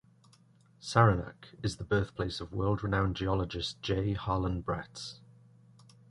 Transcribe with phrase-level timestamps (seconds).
[0.79, 5.19] Saranac is the birthplace of world-renowned geologist J Harlen Bretz.